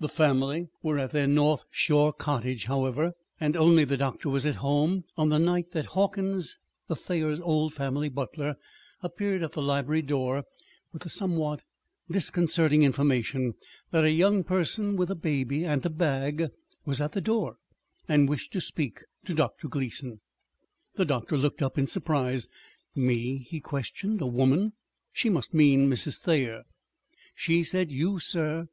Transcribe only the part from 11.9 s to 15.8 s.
disconcerting information that a young person with a baby